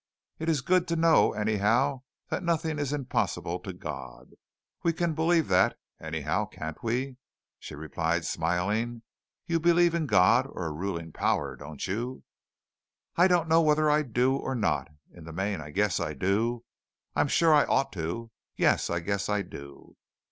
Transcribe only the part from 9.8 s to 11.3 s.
in God, or a ruling